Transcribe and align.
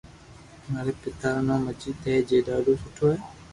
ماري 0.71 0.93
پيتا 1.01 1.27
رو 1.33 1.41
نوم 1.47 1.63
اجيت 1.71 1.99
ھي 2.07 2.15
جي 2.29 2.37
ڌاڌو 2.47 2.73
سٺو 2.83 3.05
ھي 3.11 3.17